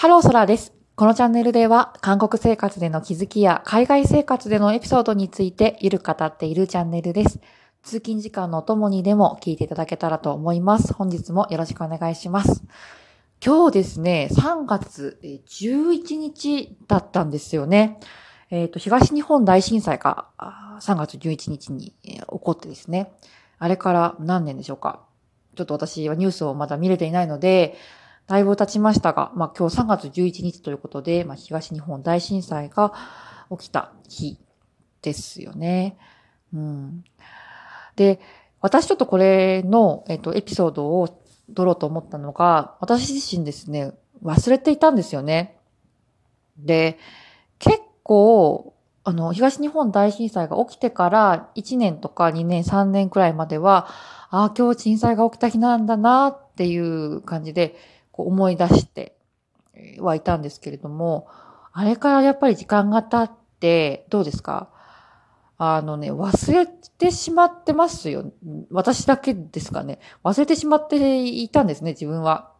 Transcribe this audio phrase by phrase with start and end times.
[0.00, 0.72] ハローソラです。
[0.94, 7.40] このチャンネルでは韓国生活での気づきや海外生活でのエピソードについてゆるく語っているチャンネルです。
[7.82, 10.92] 通勤時間のお供にでも聞いていただけたらと思います。
[10.94, 12.62] 本日もよろしくお願いします。
[13.44, 17.98] 今日ですね、3月11日だったんですよね。
[18.50, 20.28] えっ、ー、と、東日本大震災が
[20.80, 23.10] 3月11日に起こってですね、
[23.58, 25.00] あれから何年でしょうか。
[25.56, 27.76] ちょっと私はニュースをまだ見れていないので、
[28.28, 32.92] だいぶ経ちましたが、まあ今日3月11日ということで、まあ東日本大震災が
[33.50, 34.38] 起きた日
[35.00, 35.96] ですよね。
[36.52, 37.04] うん。
[37.96, 38.20] で、
[38.60, 41.08] 私ちょっとこれの、えっと、エピソードを
[41.54, 45.56] 撮ろうと思ったのが、私自身ですね、忘れていたんですよね。
[46.58, 46.98] で、
[47.58, 53.86] 結構、あの、東日本大震災が起きてから1年とか2年、3年くらいまでは、
[54.30, 57.74] ああ、今日震災が起きた日なんだなっていう感じで、
[58.18, 59.16] こう思い出して
[60.00, 61.28] はいたんですけれども、
[61.72, 64.68] あれからやっぱり時間が経って、どうですか？
[65.56, 68.32] あのね、忘れてしまってますよ。
[68.70, 70.00] 私だけですかね。
[70.24, 72.52] 忘れてしまっていたんですね、自分は。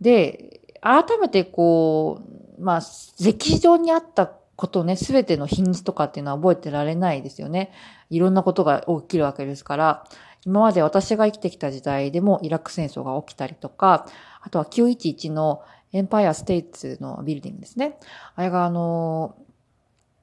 [0.00, 2.20] で、改めてこ
[2.58, 2.80] う、まあ、
[3.20, 7.72] 歴史上にあったことね、すべての日にちとかっていうのは覚えてられないですよね。
[8.10, 10.04] いろんなことが起きるわけですから、
[10.44, 14.06] 今まで私が生きてきた時代でもイラク戦争が起きたりとか、
[14.40, 17.98] あとは911のエンパイアステイツのビルディングですね。
[18.34, 19.36] あれがあの、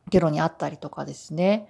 [0.09, 1.67] ゲロにあったりとかですね。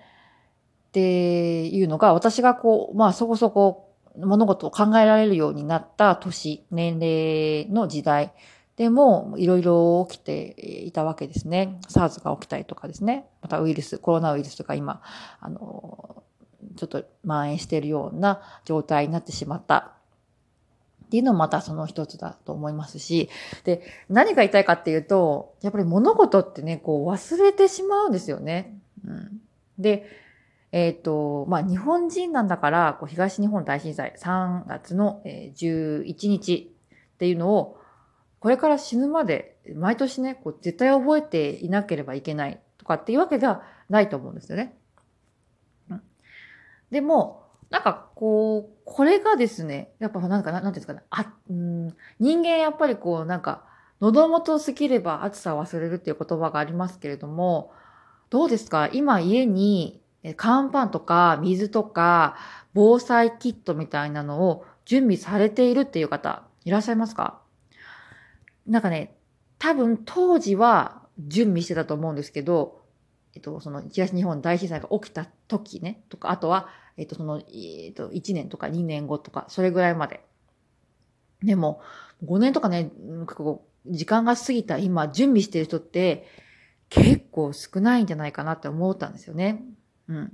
[0.89, 3.85] っていうのが、私がこう、まあそこそこ
[4.17, 8.33] 物事を考えられるようになった年、年齢の時代
[8.77, 11.77] でもいろいろ起きていたわけですね。
[11.87, 13.25] SARS が起きたりとかですね。
[13.41, 15.01] またウイルス、コロナウイルスが今、
[15.39, 16.04] あの、
[16.75, 19.95] ちょっと蔓延しているような状態になってしまった
[21.05, 23.29] っていうのもまたその一つだと思いますし、
[23.63, 28.77] で、何が言いたいかっていうと、やっぱり物事ってね、こう忘れてしまうんですよね。
[29.07, 29.41] うん、
[29.77, 30.07] で、
[30.71, 36.73] えっ、ー、と、まあ、日本人なんだから、こう東日本大震災3月の11日
[37.13, 37.77] っていうのを、
[38.39, 44.75] これから死ぬまで毎年ね、こう絶対覚えていなければいけないとかっていうわけではないと思うんですよね。
[46.95, 53.65] でも、なんかこう、これがですね、やっぱなんか、なんていうんですかね、あ、うん、人間やっぱりこう、なんか、
[53.99, 57.73] 喉元過ぎれば暑さを忘れるっていう言葉がありますけれども、
[58.29, 58.89] どうですか？
[58.93, 60.01] 今家に
[60.37, 62.37] 乾パンとか水とか
[62.73, 67.41] 防災キットみたいなのを準備されているっていう方いらっしゃいますか？
[68.67, 69.15] なんかね、
[69.59, 72.81] 多分当時は準備してたと思うんですけど、
[73.35, 80.21] えっと、その東日本大震災が起きた時ね、とか、あとはえっと、その、えっと、1年とか2年後とか、それぐらいまで。
[81.43, 81.81] でも、
[82.23, 82.91] 5年とかね、
[83.87, 86.27] 時間が過ぎた今、準備してる人って、
[86.89, 89.63] 結構少ないんじゃないかなって思ったんですよね。
[90.07, 90.33] うん。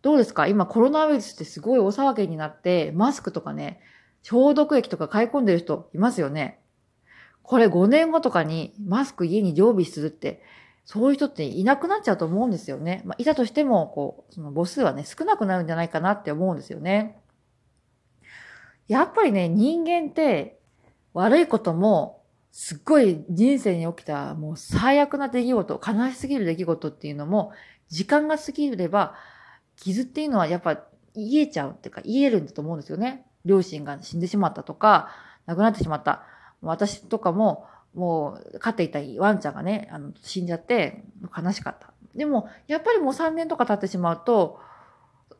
[0.00, 0.48] どうですか？
[0.48, 3.80] 今コロナウイルスってすごい大騒ぎになって、マスクとかね、
[4.22, 6.58] 消毒液とか買い込んでる人いますよね。
[7.42, 10.42] これ5年後とかにマスク家に常備するって
[10.84, 13.02] そういう人っていなくなっちゃうと思うんですよね。
[13.04, 17.20] まあ、いたとしても、こう、その母数はね、少なくなるんじゃないかなって思うんですよね。
[18.88, 20.58] やっぱりね、人間って
[21.14, 27.52] 悪いことも、すっごい人生に起きたもう最悪な出来事、悲しすぎる出来事っていうのも、
[27.88, 29.14] 時間が過ぎれば、
[29.76, 30.84] 傷っていうのはやっぱ
[31.14, 33.24] 癒えちゃうっていうか、癒えるんだと思うんですよね。
[33.44, 35.08] 両親が死んでしまったとか、
[35.46, 36.24] 亡くなってしまった。
[36.60, 41.04] 私とかも、もう飼っていたワンちゃんがね、あの、死んじゃって
[41.36, 41.92] 悲しかった。
[42.14, 44.58] でも、やっぱりもう3年とか経ってしまうと、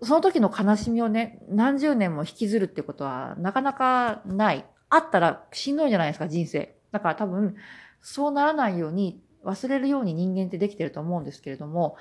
[0.03, 4.65] その時の悲しみをね、何十年も引きずるってことはなかなかない。
[4.91, 6.75] あったらしんどいじゃないですか、人生。
[6.91, 7.57] だから多分、
[8.01, 11.97] そうならないように、忘れるように人間ってできてると思うんですけれども、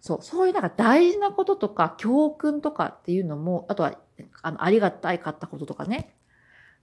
[0.00, 3.98] そう、そういうなんか大事なこととか、教訓とかっていうのも、あとは、
[4.42, 6.14] あの、ありがたいかったこととかね、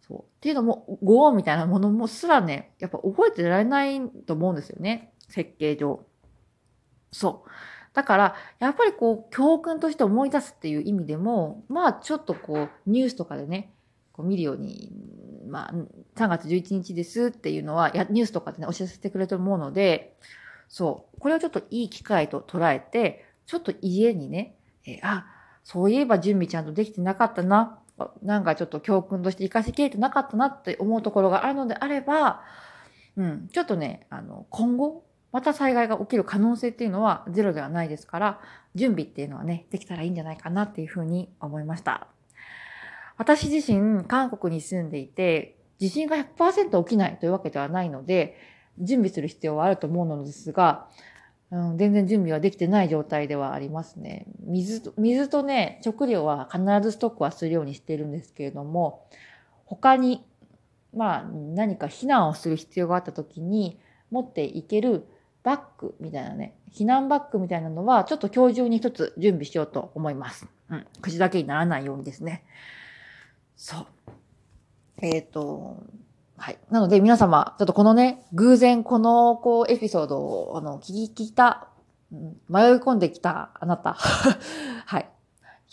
[0.08, 0.19] そう。
[0.19, 5.13] っていうのも、ご音みたいなものもすらね、やっぱ覚えてられないと思うんですよね。
[5.30, 6.06] 設計上。
[7.12, 7.50] そう。
[7.94, 13.72] だから、やっぱりこう、教訓として思い出すっていう意味でも、まあ、ちょっとこう、ニュースとかでね、
[14.12, 14.92] こう見るように、
[15.48, 15.74] まあ、
[16.16, 20.18] 3月11日ですっていうのは、ニュースとかでね、お知らせしてくれると思うので、
[20.68, 21.19] そう。
[21.19, 24.56] これをちょっといい機会と捉えて、ちょっと家にね、
[24.86, 25.27] えー、あ、
[25.63, 27.80] そういえば準備ちゃんとできてなかったな。
[28.22, 32.42] なんかちょっと教訓として活かしきれてなかったなって思うところがあるのであれば、
[33.16, 38.40] うん、ちょっとね、あの、今後、また災害が起きる可能性っていうのはゼロではないですから、
[38.75, 42.07] 準備っていうのはね、できたらいいんじゃないかなっていうふうに思いました。
[43.18, 48.38] 私自身、韓国に住んでいて、地震が100%起きないというわけではないので、
[48.80, 50.88] 準備する必要はあると思うのですが、
[51.53, 54.25] うん、全然準備はできてない状態ではありますね。
[54.39, 59.07] 水と、水とね、食料は必ずストックはするようにしているんですけれども、
[59.65, 60.25] 他に、
[60.95, 63.79] まあ、何か避難をする必要があった時に
[64.09, 65.05] 持っていける
[65.44, 70.47] バッグみたいなね、避難バッグみたいなのは、ちょっと今日中に一つ準備しようと思います。
[70.71, 70.88] うん。
[71.03, 72.44] 口だけにならないようにですね。
[73.55, 73.85] そう。
[75.03, 75.83] えっ、ー、と、
[76.38, 76.57] はい。
[76.71, 81.68] なので皆様、ちょっとこのね、偶然この、こう、エピソードを、あの、聞き聞いた、
[82.50, 83.94] 迷い込んできたあなた。
[84.85, 85.09] はい。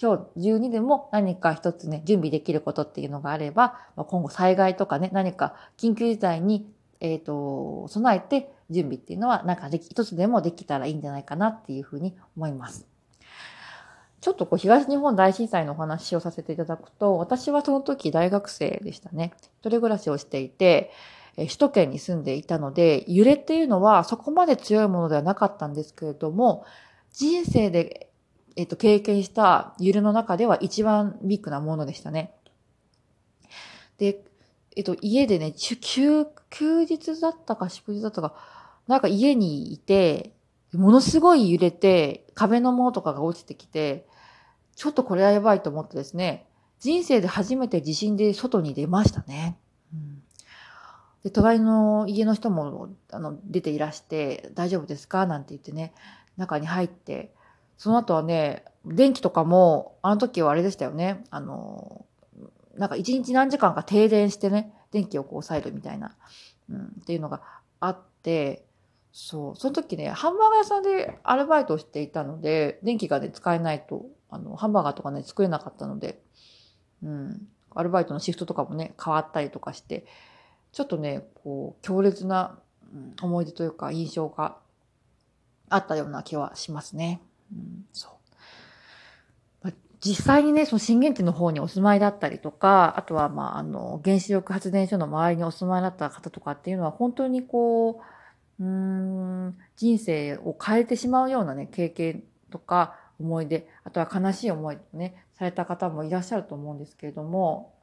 [0.00, 12.86] 今日中にでも何か一つね、準備できることっていうのがあれば、今後災害とかね、何か緊急事態に、えっ、ー、と、備えて準備っていうのは、なんかでき、一つでもできたらいいんじゃないかなっていうふうに思います。
[14.20, 19.32] ちょっとこう東日本大震災のお話をさせていただくと、私はその時大学生でしたね。
[19.61, 20.93] 一人暮らしをしていて、
[21.37, 26.64] 首都圏に住んでいたので、揺れっていうのはそこまで強いものではなかったんですけれども、
[27.12, 28.11] 人生で
[28.56, 32.34] えっと、経験した揺れの中では一番ビッグなものでしたね。
[33.99, 34.23] で、
[34.76, 35.76] えっと、家でね、休、
[36.50, 38.34] 休日だったか祝日だったか、
[38.87, 40.34] なんか家にいて、
[40.73, 44.06] ものすごい揺れて、壁のものとかが落ちてきて、
[44.80, 46.46] ちょっとこれはやばいと思ってですね、
[46.78, 49.58] 人生で初めて地震で外に出ましたね。
[49.92, 50.22] うん、
[51.22, 55.26] で、隣の家の人も、あの、出ていらして、大丈夫ですか？
[55.26, 55.92] なんて言ってね、
[56.38, 57.30] 中に入って、
[57.76, 61.24] その後はね、電気とかも、あの時はあれでしたよね。
[61.30, 62.06] あの、
[62.78, 66.16] なんか一日何時間か停電してね、電気をこう抑えるみたいな、
[66.70, 67.42] うん、っていうのが
[67.80, 68.64] あって、
[69.12, 76.20] そう、その時ね、ハンバーガー屋さんでアルバイトをしていたので、電気がね、使えないと、あの、ハンバーガーとかね、作れなかったので、
[77.02, 80.04] うん、アルバイトのシフトとかもね、変わったりとかして、
[80.72, 82.58] ちょっとね、こう、強烈な
[83.22, 84.56] 思い出というか印象が
[85.68, 87.20] あったような気はしますね。
[87.52, 88.20] うん、そう。
[90.00, 98.00] 実際にね、その震源地の方にお住まいだったりとか、あとは、まあ、あの、原子力発電所の周りにお住まいだった方とかっていうのは、本当にこ
[98.58, 107.75] う、うん、人生を変えてしまうようなね、経験とか、思い出、あとは悲しい思いをね、された方もいらっしゃると思うんですけれども、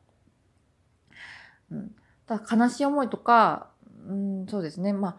[1.72, 1.96] うん、
[2.26, 3.70] だ悲しい思いとか、
[4.08, 5.18] うん、そうですね、まあ、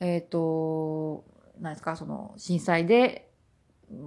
[0.00, 1.24] えっ、ー、と、
[1.60, 3.30] 何ですか、その震災で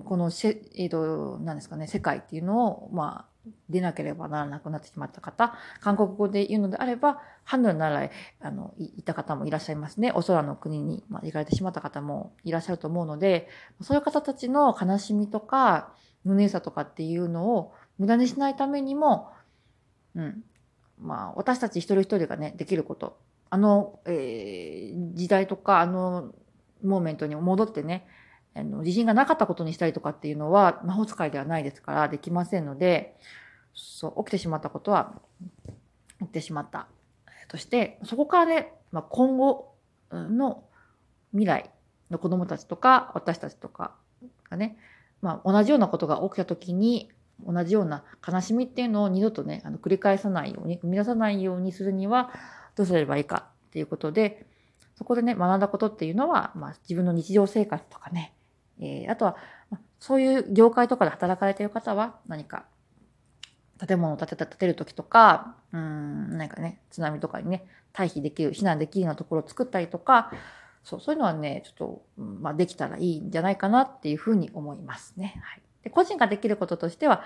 [0.06, 3.35] このせ、えっ、ー、と、何ですかね、世界っていうのを、まあ、
[3.70, 8.10] 出なければならなくなってしまった方、韓国語で言うのであれば、ハヌルなら
[8.42, 10.12] あの、いた方もいらっしゃいますね。
[10.12, 13.48] お空の国に、まあ、行かれてしまった方もいらっしゃると思うので、
[13.82, 15.94] そういう方たちの悲しみとか、
[16.24, 19.32] 無念さとかっていうのを無駄にしないためにも、
[20.16, 20.44] うん。
[21.00, 23.18] まあ、私たち一人一人がね、できること。
[23.50, 26.34] あの、えー、時代とか、あの、
[26.84, 28.08] モーメントに戻ってね、
[28.56, 33.18] あの、自信がなかったことにしたりとかっていうのは魔法使いではないですからできませんので、
[33.74, 35.14] そう、起きてしまったことは
[36.22, 36.88] 起きてしまった。
[37.48, 39.76] として、そこからね、まあ、今後
[40.12, 40.64] の
[41.32, 41.70] 未来
[42.10, 43.96] の子供たちとか私たちとか
[44.50, 44.78] がね、
[45.22, 47.12] まあ、同じようなことが起きた時に
[47.46, 52.32] 同じような悲しみっていうのを二度とね、あの繰り返さないように、生み出さないようにするには
[52.76, 54.46] どうすればいいかっていうことで、
[54.96, 58.35] そこでね、学んだことっていうのは、まあ、自分の日常生活とかね、
[58.80, 59.38] えー、あとは、
[60.00, 62.66] そういう業界とかで働かれている方は何か
[63.86, 70.32] 建物を建てた、建てるときとか、うん、何かね、津波とかにね、退避できる、避難できるようなところを作ったりとか、
[70.84, 75.42] そう、そういうのはね、ちょっと、まあ、できたらいいんじゃないかなっていうふうに思いますね。
[75.44, 75.62] はい。
[75.84, 77.24] で、個人ができることとしては、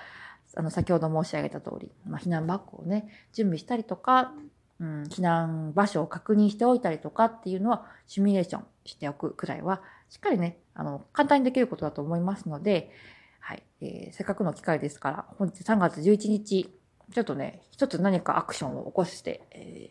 [0.55, 4.33] あの、先ほど申し上げた通り、まあ、避難バッグをね、準備したりとか、
[4.79, 12.91] うん、避難場所を確認しておいたりとかっていうのは、シミュレーションしておくくらいは、しっかりね、あの、簡単にできることだと思いますので、
[13.39, 13.63] はい。
[13.81, 16.73] えー、せっかくの機会ですから、本日3月11日、
[17.13, 19.41] ちょっとね、一つ何かアクションを起こして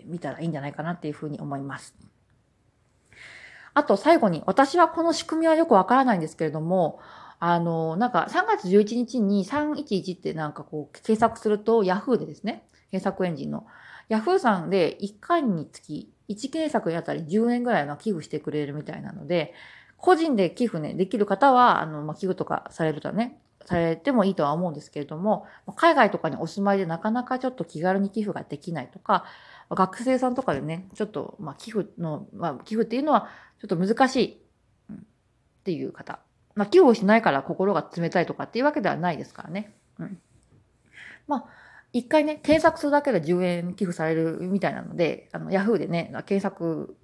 [0.07, 1.95] み、えー、たらいいんじゃないかなっていうふうに思います。
[3.75, 7.01] あと最後に、私はこの仕組みはよくわからないんですけれども、
[7.41, 13.67] あの、なんか3月11日に311ってなんかこう検索すると Yahoo でですね、検索エンジンの
[14.09, 19.55] Yahoo さんで1回につき1検索にあたり10円ぐらいの寄付してくれるみたいなので、
[19.97, 25.47] 個人で寄付ね、できる方は、あの、まあ、寄付とかされるとね、されてもいいとは思うんですけれども、
[25.77, 29.25] 海外とかにお住まいでなかなかちょっと気軽に寄付ができないとか、
[29.71, 33.29] 学生さんとかでね、ちょっと、まあ、寄付の、まあ、寄付っていうのは
[33.61, 34.43] ちょっと難しい、
[34.91, 35.01] うん、っ
[35.65, 36.21] ていう方。
[36.55, 39.75] まあ、寄付をしないから心が冷たいとかっていうわけではないですからね。
[39.99, 40.19] うん。
[41.27, 41.45] まあ、
[41.93, 46.97] 一回ね、検索するだけで10円寄付されるみたいなので、あの、ヤフーでね、検索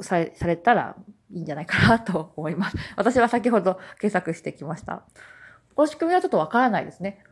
[0.00, 0.96] されされたら
[1.32, 2.76] いいんじゃないかなと思います。
[2.96, 5.02] 私は先ほど検索してきました。
[5.74, 7.22] この仕組みはちょっとわからないですね。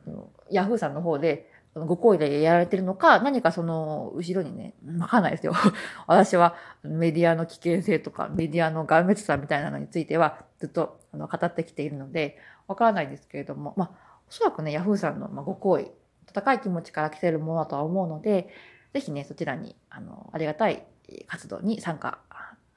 [0.50, 5.52] ヤフーさんの方でご好意でやられてるのか、何かその、後ろにね、わかんないですよ。
[6.06, 15.90] 私はメディアの危険性とか、メディアの顔滅さみたいなのについては、ずっとあの語ってきているので、わからないですけれども、まあ、おそらくね、ヤフーさんのご好意、
[16.32, 18.48] 高い気持ちから来てるものだとは思うので、
[18.92, 20.84] ぜひね、そちらに、あの、ありがたい
[21.26, 22.18] 活動に参加、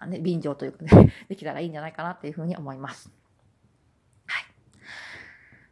[0.08, 3.12] ね、便乗というかね、 できたらいいんじゃないかなっていうふうに思います。
[4.26, 4.44] はい。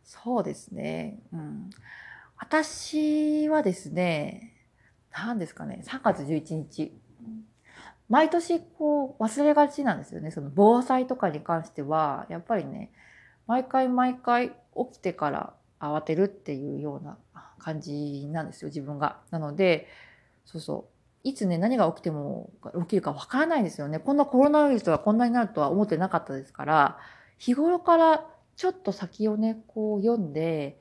[0.04, 1.20] そうですね。
[1.32, 1.70] うん。
[2.38, 4.54] 私はですね、
[5.12, 7.02] 何ですかね、3月11日。
[8.10, 10.32] 毎年こう忘れがちなんですよね。
[10.32, 12.92] その防災とかに関しては、やっぱりね、
[13.48, 14.56] 毎回毎回起
[14.94, 17.18] きてから慌てるっていうような
[17.60, 19.20] 感じなんですよ、自分が。
[19.32, 19.88] なので、
[20.46, 20.88] そうそ
[21.24, 21.28] う。
[21.28, 24.00] いつね、何が起きても、起きるかわからないですよね。
[24.00, 26.98] こんなコロナウイルスがこんなになるとは思ってなかったですから、
[27.38, 30.80] 日頃からちょっと先をね、こう読んで、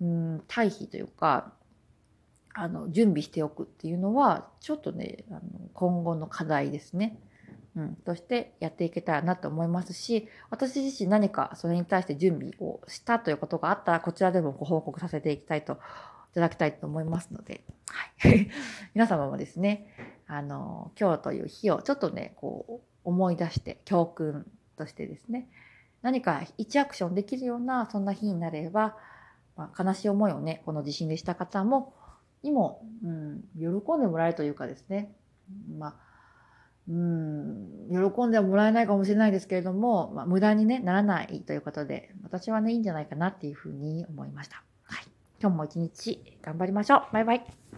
[0.00, 1.52] うん、退避というか、
[2.54, 5.40] あの、準備しておくっていうのは、ちょっとね、あの
[5.74, 7.18] 今後の課題ですね。
[7.76, 18.50] うん、としてやっていけたらなと思いますし、私自身何かそれに対して準備をしたということがあったら、こちらでもご報告させていきたいと、いただきたいと思いますので、はい。
[18.94, 19.86] 皆様もですね、
[20.26, 25.48] あの、今日という日をちょっとね、こう、思い出して、教訓としてですね、
[26.02, 28.96] 何か1アクションできるような、そんな日になれば、
[29.56, 31.94] まあ、悲しい思いをね、この地震でした方も、
[32.42, 35.14] にも、うん、喜んでもらえるというかですね、
[35.78, 35.96] まあ、
[36.88, 44.62] うん、喜んではもらえないかもしれないですけれども、まあ、無駄に、ね、ならないということで、私はね、いいんじゃないかなっていうふうに思いました。
[44.84, 45.04] はい。
[45.40, 47.02] 今日も一日頑張りましょう。
[47.12, 47.74] バイバイ。